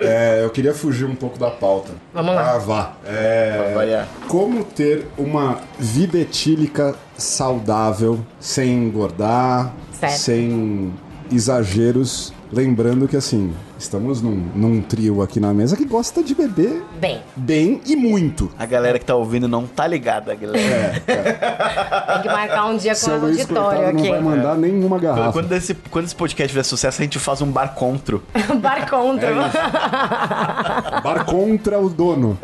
[0.00, 1.90] É, eu queria fugir um pouco da pauta.
[2.14, 2.52] Vamos lá.
[2.54, 2.92] Ah, vá.
[3.04, 4.06] É, Variar.
[4.28, 10.12] como ter uma vida etílica saudável, sem engordar, Certo.
[10.12, 10.94] sem
[11.32, 12.32] exageros.
[12.52, 17.20] Lembrando que, assim, estamos num, num trio aqui na mesa que gosta de beber Bem,
[17.34, 18.50] bem e muito.
[18.58, 21.00] A galera que tá ouvindo não tá ligada, galera.
[21.04, 24.10] tem que marcar um dia com um Luiz auditório Cortado não aqui.
[24.10, 25.32] vai mandar nenhuma garrafa.
[25.32, 28.22] Quando esse, quando esse podcast tiver sucesso, a gente faz um bar contro.
[28.60, 29.34] Bar contra.
[31.02, 32.38] Bar contra o dono.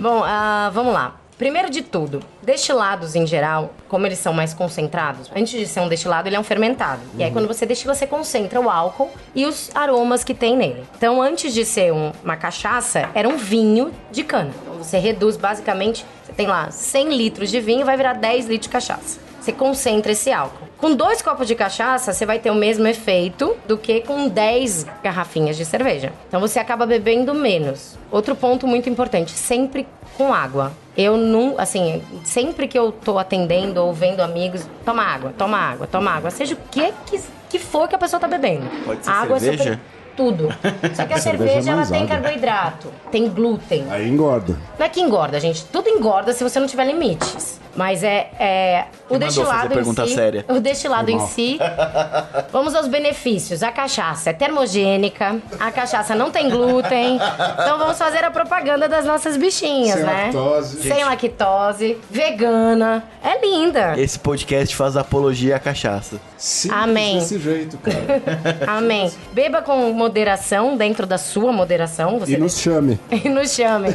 [0.00, 1.14] Bom, ah, vamos lá.
[1.38, 5.88] Primeiro de tudo, destilados em geral, como eles são mais concentrados, antes de ser um
[5.88, 7.00] destilado, ele é um fermentado.
[7.16, 10.82] E aí, quando você destila, você concentra o álcool e os aromas que tem nele.
[10.96, 14.50] Então, antes de ser um- uma cachaça, era um vinho de cana.
[14.62, 18.62] Então, você reduz basicamente, você tem lá 100 litros de vinho, vai virar 10 litros
[18.66, 19.20] de cachaça.
[19.40, 20.67] Você concentra esse álcool.
[20.78, 24.86] Com dois copos de cachaça, você vai ter o mesmo efeito do que com 10
[25.02, 26.12] garrafinhas de cerveja.
[26.28, 27.98] Então você acaba bebendo menos.
[28.12, 30.72] Outro ponto muito importante, sempre com água.
[30.96, 35.86] Eu não, assim, sempre que eu tô atendendo ou vendo amigos, toma água, toma água,
[35.88, 36.30] toma água.
[36.30, 38.66] Seja o que que, que for que a pessoa tá bebendo.
[38.84, 39.62] Pode ser água é cerveja?
[39.72, 40.48] super- tudo.
[40.94, 43.86] Só que a Cerveja cerveja, é ela mais tem carboidrato, tem glúten.
[43.88, 44.58] Aí engorda.
[44.76, 45.64] Não é que engorda, gente.
[45.66, 47.60] Tudo engorda se você não tiver limites.
[47.78, 50.14] Mas é, é o fazer destilado em pergunta si.
[50.14, 50.44] séria.
[50.48, 51.60] O destilado em si.
[52.50, 53.62] Vamos aos benefícios.
[53.62, 55.36] A cachaça é termogênica.
[55.60, 57.20] A cachaça não tem glúten.
[57.60, 60.24] Então vamos fazer a propaganda das nossas bichinhas, Sem né?
[60.24, 60.82] lactose.
[60.82, 63.04] Sem lactose, vegana.
[63.22, 63.94] É linda.
[63.96, 66.20] Esse podcast faz apologia à cachaça.
[66.36, 67.18] Simples Amém.
[67.18, 68.22] desse jeito, cara.
[68.66, 69.12] Amém.
[69.32, 72.18] Beba com moderação, dentro da sua moderação.
[72.18, 72.98] Você E nos chame.
[73.12, 73.94] e nos chame.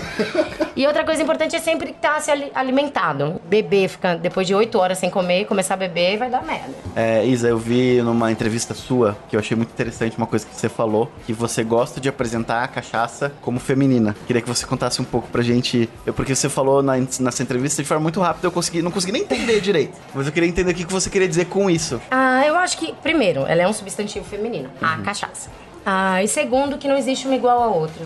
[0.76, 3.42] E outra coisa importante é sempre estar se ali- alimentado.
[3.46, 6.70] Beber, ficar depois de 8 horas sem comer, começar a beber, vai dar merda.
[6.96, 10.56] É, Isa, eu vi numa entrevista sua que eu achei muito interessante uma coisa que
[10.56, 14.16] você falou, que você gosta de apresentar a cachaça como feminina.
[14.28, 17.82] Queria que você contasse um pouco pra gente, eu, porque você falou na, nessa entrevista
[17.82, 19.98] de forma muito rápida, eu consegui, não consegui nem entender direito.
[20.14, 22.00] Mas eu queria entender o que que você queria dizer com isso.
[22.12, 25.50] Ah, eu acho que, primeiro, ela é um substantivo feminino, a cachaça.
[25.86, 28.06] Ah, e segundo, que não existe uma igual a outra.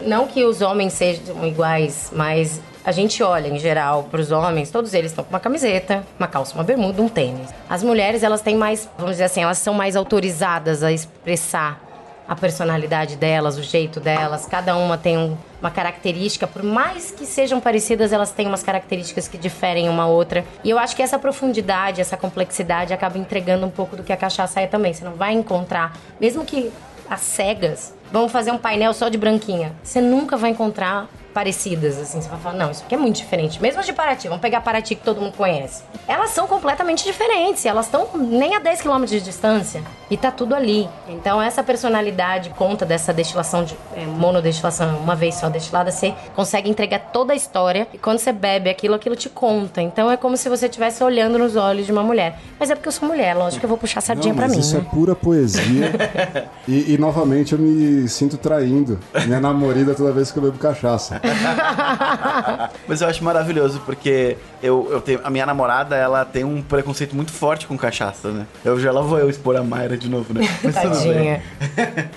[0.00, 4.70] Não que os homens sejam iguais, mas a gente olha em geral para os homens,
[4.70, 7.48] todos eles estão com uma camiseta, uma calça, uma bermuda, um tênis.
[7.68, 11.80] As mulheres, elas têm mais, vamos dizer assim, elas são mais autorizadas a expressar
[12.28, 14.46] a personalidade delas, o jeito delas.
[14.46, 19.26] Cada uma tem um- uma característica, por mais que sejam parecidas, elas têm umas características
[19.26, 20.44] que diferem uma outra.
[20.62, 24.16] E eu acho que essa profundidade, essa complexidade acaba entregando um pouco do que a
[24.16, 24.94] cachaça é também.
[24.94, 26.70] Você não vai encontrar, mesmo que
[27.10, 29.72] as cegas, vamos fazer um painel só de branquinha.
[29.82, 32.20] Você nunca vai encontrar parecidas, assim.
[32.20, 33.60] Você vai falar, não, isso aqui é muito diferente.
[33.60, 35.82] Mesmo as de Paraty, vamos pegar Paraty que todo mundo conhece.
[36.06, 37.64] Elas são completamente diferentes.
[37.64, 39.82] Elas estão nem a 10 km de distância.
[40.10, 40.88] E tá tudo ali.
[41.08, 46.68] Então, essa personalidade conta dessa destilação de é, monodestilação, uma vez só destilada, você consegue
[46.68, 47.86] entregar toda a história.
[47.94, 49.80] E quando você bebe aquilo, aquilo te conta.
[49.80, 52.38] Então, é como se você estivesse olhando nos olhos de uma mulher.
[52.58, 54.48] Mas é porque eu sou mulher, lógico que eu vou puxar a sardinha Não, pra
[54.48, 54.62] mas mim.
[54.62, 54.84] isso né?
[54.84, 55.92] é pura poesia.
[56.66, 61.20] e, e, novamente eu me sinto traindo minha namorada toda vez que eu bebo cachaça.
[62.86, 67.14] Mas eu acho maravilhoso porque eu, eu tenho, a minha namorada, ela tem um preconceito
[67.14, 68.46] muito forte com cachaça, né?
[68.64, 70.40] Eu já lá vou eu expor a Mayra de novo, né?
[70.72, 71.42] Tadinha.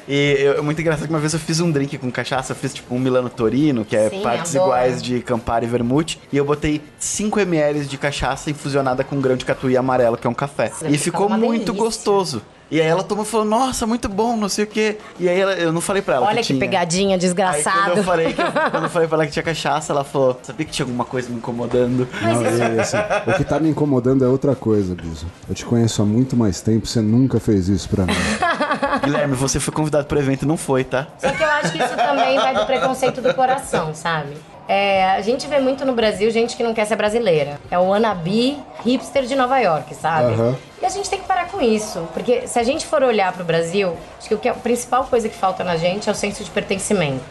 [0.07, 2.55] e eu, é muito engraçado que uma vez eu fiz um drink com cachaça, eu
[2.55, 4.71] fiz tipo um Milano Torino, que é Sim, partes adoro.
[4.71, 9.35] iguais de Campari e Vermute, e eu botei 5 ml de cachaça infusionada com grão
[9.35, 10.71] de catuí amarelo, que é um café.
[10.81, 11.73] Deve e ficou muito delícia.
[11.73, 12.41] gostoso.
[12.73, 14.97] E aí ela tomou e falou, nossa, muito bom, não sei o quê.
[15.19, 16.59] E aí ela- eu não falei pra ela Olha que que tinha.
[16.59, 17.97] pegadinha, Aí quando desgraçado.
[17.99, 20.71] eu falei que quando eu falei pra ela que tinha cachaça, ela falou, sabia que
[20.71, 22.07] tinha alguma coisa me incomodando.
[22.19, 25.27] Não, e, assim, o que tá me incomodando é outra coisa, Biso.
[25.47, 28.13] Eu te conheço há muito mais tempo, você nunca fez isso pra mim.
[29.05, 31.07] Guilherme, você foi convidado pro evento e não foi, tá?
[31.19, 34.33] Só que eu acho que isso também vai do preconceito do coração, sabe?
[34.67, 37.59] É, a gente vê muito no Brasil gente que não quer ser brasileira.
[37.69, 40.33] É o wannabe hipster de Nova York, sabe?
[40.33, 40.55] Aham.
[40.81, 42.05] E a gente tem que parar com isso.
[42.13, 45.05] Porque se a gente for olhar pro Brasil, acho que o que é a principal
[45.05, 47.23] coisa que falta na gente é o senso de pertencimento.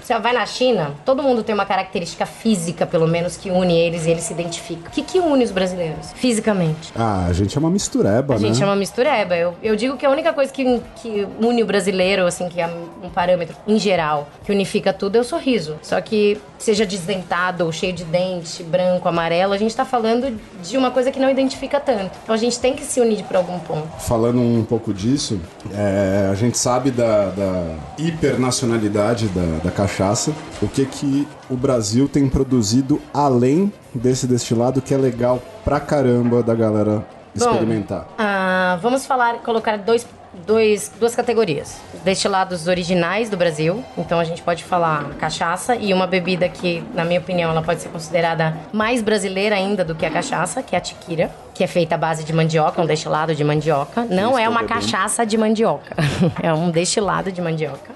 [0.00, 4.06] Você vai na China, todo mundo tem uma característica física, pelo menos, que une eles
[4.06, 4.86] e eles se identificam.
[4.86, 6.12] O que, que une os brasileiros?
[6.14, 6.92] Fisicamente.
[6.94, 8.46] Ah, a gente é uma mistureba, A né?
[8.46, 9.36] gente é uma mistureba.
[9.36, 12.68] Eu, eu digo que a única coisa que, que une o brasileiro, assim, que é
[13.02, 15.76] um parâmetro em geral, que unifica tudo, é o sorriso.
[15.82, 16.38] Só que
[16.72, 21.10] seja desdentado ou cheio de dente, branco, amarelo, a gente tá falando de uma coisa
[21.12, 22.18] que não identifica tanto.
[22.22, 23.86] Então a gente tem que se unir por algum ponto.
[24.00, 25.38] Falando um pouco disso,
[25.74, 30.32] é, a gente sabe da, da hipernacionalidade da, da cachaça.
[30.62, 36.42] O que que o Brasil tem produzido além desse destilado que é legal pra caramba
[36.42, 38.06] da galera experimentar?
[38.16, 40.06] Ah, vamos falar, colocar dois,
[40.46, 41.80] dois, duas categorias.
[42.04, 43.84] Destilados originais do Brasil.
[43.96, 47.80] Então a gente pode falar cachaça e uma bebida que, na minha opinião, ela pode
[47.80, 51.66] ser considerada mais brasileira ainda do que a cachaça, que é a tiquira, que é
[51.66, 54.04] feita à base de mandioca, um destilado de mandioca.
[54.04, 55.96] Não é uma cachaça de mandioca,
[56.42, 57.92] é um destilado de mandioca.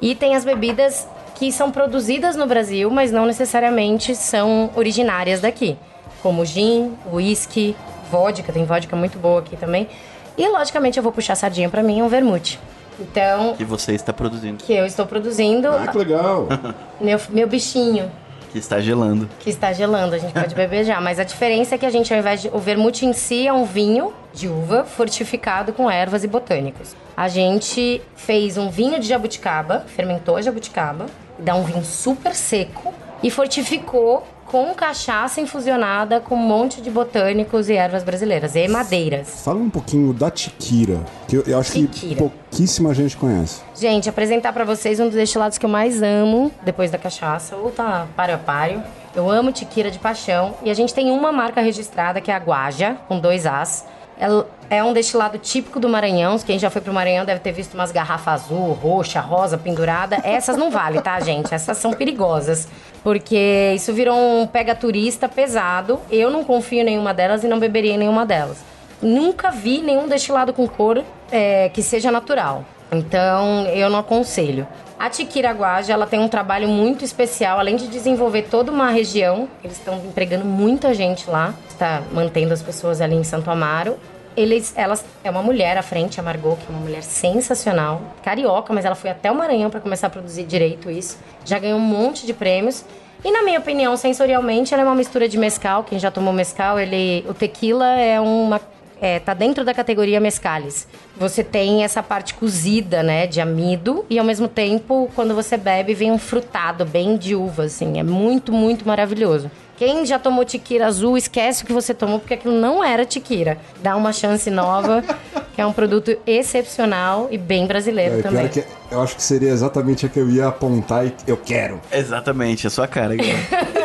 [0.00, 1.06] E tem as bebidas
[1.36, 5.76] que são produzidas no Brasil, mas não necessariamente são originárias daqui.
[6.22, 7.76] Como gin, whisky,
[8.10, 9.88] vodka, tem vodka muito boa aqui também.
[10.36, 12.58] E logicamente eu vou puxar a sardinha pra mim, um vermute.
[12.98, 14.62] Então, Que você está produzindo.
[14.64, 16.48] que eu estou produzindo Ah, que legal!
[17.00, 18.10] meu, meu bichinho,
[18.52, 19.28] Que está gelando.
[19.40, 20.98] que está gelando, a gente pode beber já.
[21.00, 22.48] Mas a diferença é que a gente, ao invés de.
[22.48, 26.96] O vermute em si é um vinho de uva fortificado com ervas e botânicos.
[27.16, 31.06] A gente fez um vinho de jabuticaba, fermentou a jabuticaba,
[31.38, 37.68] dá um vinho super seco e fortificou com cachaça infusionada com um monte de botânicos
[37.68, 39.42] e ervas brasileiras e madeiras.
[39.44, 42.16] Fala um pouquinho da tiquira, que eu, eu acho que Tiquira.
[42.16, 43.60] pouquíssima gente conhece.
[43.74, 47.70] Gente, apresentar pra vocês um dos destilados que eu mais amo depois da cachaça, ou
[47.70, 48.82] tá páreo a páreo.
[49.14, 52.38] Eu amo tiquira de paixão e a gente tem uma marca registrada que é a
[52.38, 53.84] Guaja, com dois As.
[54.18, 56.38] Ela é um destilado típico do Maranhão.
[56.38, 60.18] Quem já foi pro Maranhão deve ter visto umas garrafas azul, roxa, rosa pendurada.
[60.22, 61.54] Essas não valem, tá, gente?
[61.54, 62.66] Essas são perigosas.
[63.06, 66.00] Porque isso virou um pega turista pesado.
[66.10, 68.64] Eu não confio em nenhuma delas e não beberia em nenhuma delas.
[69.00, 72.64] Nunca vi nenhum destilado com cor é, que seja natural.
[72.90, 74.66] Então, eu não aconselho.
[74.98, 79.48] A Tiquira Guaja, ela tem um trabalho muito especial, além de desenvolver toda uma região,
[79.62, 83.96] eles estão empregando muita gente lá, está mantendo as pessoas ali em Santo Amaro.
[84.36, 88.72] Eles, elas, é uma mulher à frente, a Margot, que é uma mulher sensacional, carioca,
[88.72, 91.18] mas ela foi até o Maranhão para começar a produzir direito isso.
[91.44, 92.84] Já ganhou um monte de prêmios.
[93.24, 95.84] E na minha opinião, sensorialmente, ela é uma mistura de mescal.
[95.84, 98.60] Quem já tomou mescal, ele, o tequila é uma
[99.06, 100.86] é, tá dentro da categoria mescales.
[101.16, 105.94] Você tem essa parte cozida, né, de amido e ao mesmo tempo, quando você bebe,
[105.94, 107.98] vem um frutado bem de uva, assim.
[107.98, 109.50] É muito, muito maravilhoso.
[109.76, 113.58] Quem já tomou tiquira azul, esquece o que você tomou, porque aquilo não era tiquira.
[113.82, 115.04] Dá uma chance nova,
[115.54, 118.48] que é um produto excepcional e bem brasileiro É, também.
[118.48, 121.78] pior que eu acho que seria exatamente a que eu ia apontar e eu quero.
[121.92, 123.14] Exatamente, a sua cara.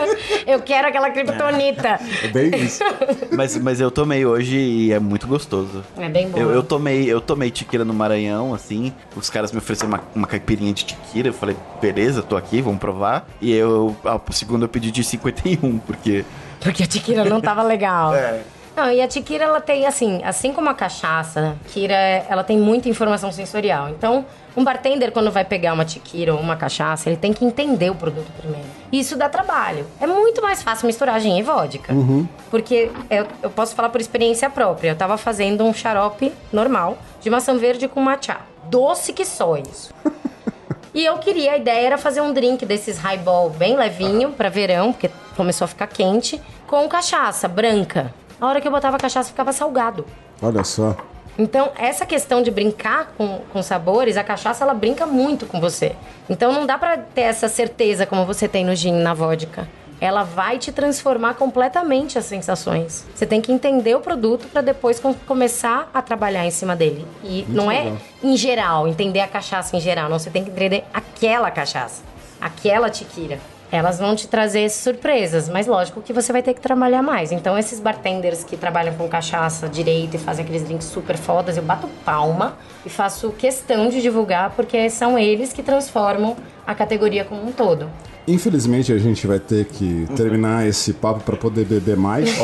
[0.52, 2.00] Eu quero aquela criptonita.
[2.24, 2.84] É bem isso.
[3.32, 5.84] mas, mas eu tomei hoje e é muito gostoso.
[5.98, 6.38] É bem bom.
[6.38, 8.94] Eu, eu tomei, eu tomei tiquira no Maranhão, assim.
[9.16, 11.30] Os caras me ofereceram uma, uma caipirinha de tiquira.
[11.30, 13.28] Eu falei, beleza, tô aqui, vamos provar.
[13.40, 16.26] E eu, ao segundo, eu pedi de 51, porque.
[16.60, 18.14] Porque a tequila não tava legal.
[18.14, 18.42] É.
[18.76, 22.58] Não, e a tequila, ela tem, assim, assim como a cachaça, a tequila, ela tem
[22.58, 23.90] muita informação sensorial.
[23.90, 27.90] Então, um bartender, quando vai pegar uma tequila ou uma cachaça, ele tem que entender
[27.90, 28.66] o produto primeiro.
[28.92, 29.86] Isso dá trabalho.
[30.00, 31.94] É muito mais fácil misturar gin e vodka.
[32.50, 34.90] Porque eu, eu posso falar por experiência própria.
[34.90, 38.38] Eu tava fazendo um xarope normal de maçã verde com matcha.
[38.66, 39.94] Doce que só isso.
[40.94, 44.92] E eu queria, a ideia era fazer um drink desses highball bem levinho pra verão,
[44.92, 48.14] porque começou a ficar quente, com cachaça branca.
[48.42, 50.06] A hora que eu botava a cachaça ficava salgado.
[50.42, 50.98] Olha só.
[51.38, 55.96] Então, essa questão de brincar com, com sabores, a cachaça ela brinca muito com você.
[56.30, 59.68] Então, não dá pra ter essa certeza como você tem no gin, na vodka.
[60.02, 63.06] Ela vai te transformar completamente as sensações.
[63.14, 67.06] Você tem que entender o produto pra depois com- começar a trabalhar em cima dele.
[67.24, 67.98] E não é legal.
[68.24, 70.10] em geral, entender a cachaça em geral.
[70.10, 72.02] Não, você tem que entender aquela cachaça,
[72.42, 73.40] aquela tiquira.
[73.72, 77.32] Elas vão te trazer surpresas, mas lógico que você vai ter que trabalhar mais.
[77.32, 81.64] Então, esses bartenders que trabalham com cachaça direito e fazem aqueles drinks super fodas, eu
[81.64, 86.36] bato palma e faço questão de divulgar, porque são eles que transformam
[86.68, 87.90] a categoria como um todo.
[88.28, 92.30] Infelizmente a gente vai ter que terminar esse papo pra poder beber mais.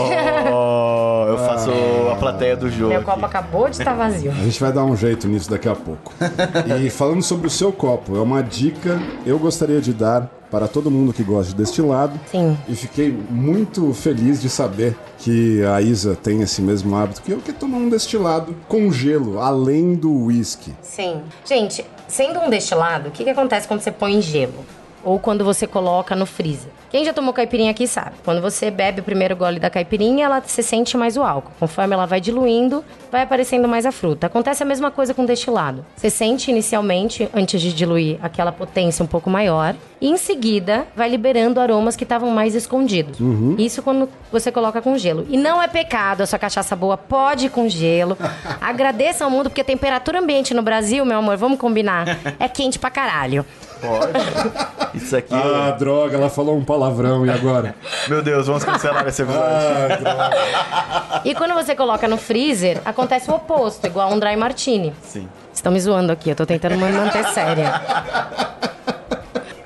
[0.50, 1.70] Oh, eu faço
[2.12, 2.90] a plateia do jogo.
[2.90, 3.06] Meu aqui.
[3.06, 4.32] copo acabou de estar vazio.
[4.32, 6.13] A gente vai dar um jeito nisso daqui a pouco.
[6.82, 10.90] E falando sobre o seu copo, é uma dica eu gostaria de dar para todo
[10.90, 12.18] mundo que gosta de destilado.
[12.32, 12.58] Sim.
[12.68, 17.40] E fiquei muito feliz de saber que a Isa tem esse mesmo hábito que eu,
[17.40, 20.74] que é tomar um destilado com gelo, além do whisky.
[20.82, 21.22] Sim.
[21.46, 24.66] Gente, sendo um destilado, o que, que acontece quando você põe em gelo?
[25.08, 26.70] Ou quando você coloca no freezer?
[26.89, 28.17] Quem já tomou caipirinha aqui sabe.
[28.26, 31.54] Quando você bebe o primeiro gole da caipirinha, ela se sente mais o álcool.
[31.58, 34.28] Conforme ela vai diluindo, vai aparecendo mais a fruta.
[34.28, 35.86] Acontece a mesma coisa com destilado.
[35.96, 39.76] Você sente inicialmente, antes de diluir, aquela potência um pouco maior.
[40.02, 43.17] E em seguida, vai liberando aromas que estavam mais escondidos.
[43.58, 45.26] Isso quando você coloca com gelo.
[45.30, 48.17] E não é pecado a sua cachaça boa, pode ir com gelo.
[48.60, 52.06] Agradeça ao mundo, porque a temperatura ambiente no Brasil, meu amor, vamos combinar,
[52.38, 53.46] é quente pra caralho.
[53.82, 54.98] Pode.
[54.98, 55.34] Isso aqui.
[55.34, 57.76] Ah, droga, ela falou um palavrão e agora?
[58.08, 59.48] Meu Deus, vamos cancelar esse episódio.
[59.48, 61.22] Ah, droga.
[61.26, 64.94] E quando você coloca no freezer, acontece o oposto, igual um dry martini.
[65.04, 65.28] Sim.
[65.54, 67.82] Estão me zoando aqui, eu tô tentando me manter séria.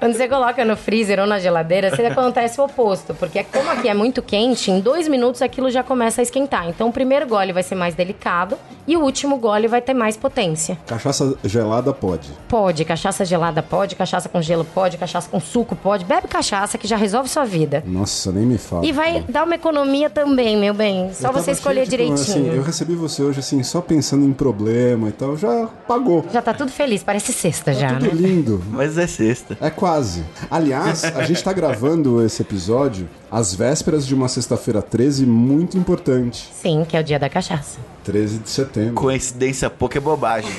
[0.02, 3.14] Quando você coloca no freezer ou na geladeira, você acontece o oposto.
[3.14, 6.68] Porque como aqui é muito quente, em dois minutos aquilo já começa a esquentar.
[6.68, 10.18] Então o primeiro gole vai ser mais delicado e o último gole vai ter mais
[10.18, 10.76] potência.
[10.88, 12.30] Cachaça gelada pode.
[12.50, 16.04] Pode, cachaça gelada pode, cachaça com gelo pode, cachaça com suco pode.
[16.04, 17.84] Bebe cachaça que já resolve sua vida.
[17.86, 18.84] Nossa, nem me fala.
[18.84, 21.14] E vai dar uma economia também, meu bem.
[21.14, 22.48] Só você escolher cheio, tipo, direitinho.
[22.48, 26.26] Assim, eu recebi você hoje, assim, só pensando em problema e tal, já pagou.
[26.34, 28.12] Já tá tudo feliz, parece sexta já, Tudo né?
[28.14, 28.64] lindo.
[28.72, 29.56] Mas é sexta.
[29.62, 30.24] É quase.
[30.50, 36.50] Aliás, a gente tá gravando esse episódio às vésperas de uma sexta-feira 13 muito importante.
[36.54, 37.78] Sim, que é o dia da cachaça.
[38.06, 38.94] 13 de setembro.
[38.94, 40.50] Coincidência pouca é bobagem.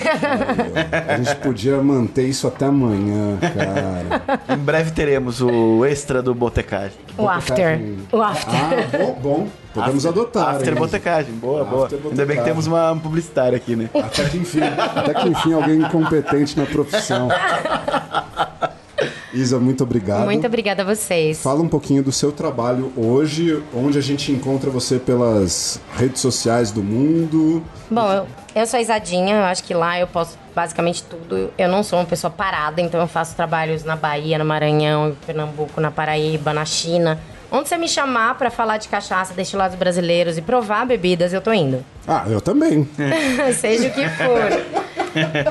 [1.09, 4.55] A gente podia manter isso até amanhã, cara.
[4.55, 6.99] em breve teremos o extra do Botecagem.
[7.17, 7.81] O after.
[8.13, 8.55] O after.
[8.55, 9.49] Ah, bom, bom.
[9.73, 10.57] Podemos adotar.
[10.57, 10.79] After hein?
[10.79, 11.35] Botecagem.
[11.35, 11.85] Boa, boa.
[11.85, 12.45] After Ainda bem que Botecagem.
[12.45, 13.89] temos uma publicitária aqui, né?
[13.95, 17.29] Até que enfim, até que enfim alguém competente na profissão.
[19.33, 20.25] Isa, muito obrigado.
[20.25, 21.43] Muito obrigada a vocês.
[21.43, 26.71] Fala um pouquinho do seu trabalho hoje, onde a gente encontra você pelas redes sociais
[26.71, 27.63] do mundo.
[27.91, 31.51] Bom, eu, eu sou a Isadinha, eu acho que lá eu posso basicamente tudo.
[31.57, 35.15] Eu não sou uma pessoa parada, então eu faço trabalhos na Bahia, no Maranhão, em
[35.27, 37.19] Pernambuco, na Paraíba, na China.
[37.51, 41.53] Onde você me chamar pra falar de cachaça, destilados brasileiros e provar bebidas, eu tô
[41.53, 41.85] indo.
[42.09, 42.89] Ah, eu também.
[43.55, 44.82] Seja o que for.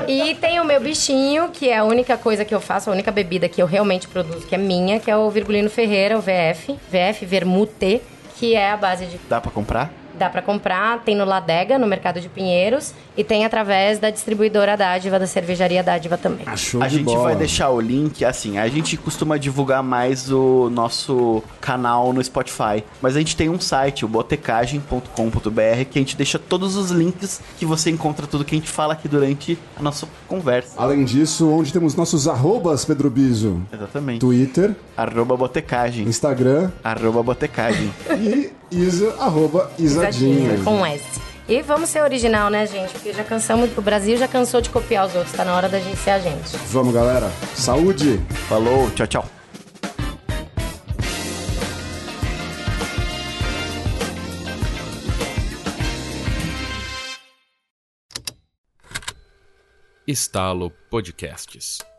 [0.08, 3.10] E tem o meu bichinho, que é a única coisa que eu faço, a única
[3.10, 6.78] bebida que eu realmente produzo, que é minha, que é o Virgulino Ferreira, o VF.
[6.90, 8.02] VF Vermute,
[8.36, 10.01] que é a base de Dá pra comprar?
[10.18, 14.76] Dá pra comprar, tem no Ladega, no Mercado de Pinheiros, e tem através da distribuidora
[14.76, 16.44] Dádiva, da cervejaria Dádiva também.
[16.46, 17.22] Achou A de gente bola.
[17.24, 22.84] vai deixar o link, assim, a gente costuma divulgar mais o nosso canal no Spotify,
[23.00, 27.40] mas a gente tem um site, o botecagem.com.br, que a gente deixa todos os links
[27.58, 30.74] que você encontra tudo que a gente fala aqui durante a nossa conversa.
[30.76, 33.62] Além disso, onde temos nossos arrobas, Pedro Biso?
[33.72, 34.20] Exatamente.
[34.20, 36.04] Twitter, Arroba botecagem.
[36.06, 37.92] Instagram Arroba botecagem.
[38.20, 40.58] e Isa, arroba Isadinha.
[40.64, 41.20] Com S.
[41.46, 42.90] E vamos ser original, né, gente?
[42.92, 45.78] Porque já cansamos, o Brasil já cansou de copiar os outros, tá na hora da
[45.78, 46.56] gente ser a gente.
[46.70, 47.30] Vamos, galera.
[47.54, 48.18] Saúde!
[48.48, 49.24] Falou, tchau, tchau.
[60.06, 61.91] Estalo Podcasts.